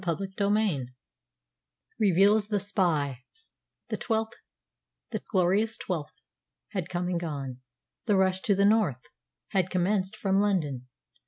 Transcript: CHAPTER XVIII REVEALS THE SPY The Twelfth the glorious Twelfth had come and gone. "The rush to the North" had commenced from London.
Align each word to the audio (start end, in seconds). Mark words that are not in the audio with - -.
CHAPTER 0.03 0.25
XVIII 0.35 0.87
REVEALS 1.99 2.47
THE 2.47 2.59
SPY 2.59 3.23
The 3.89 3.97
Twelfth 3.97 4.39
the 5.11 5.21
glorious 5.31 5.77
Twelfth 5.77 6.19
had 6.69 6.89
come 6.89 7.07
and 7.07 7.19
gone. 7.19 7.59
"The 8.07 8.15
rush 8.15 8.39
to 8.45 8.55
the 8.55 8.65
North" 8.65 9.03
had 9.49 9.69
commenced 9.69 10.15
from 10.17 10.39
London. 10.39 10.87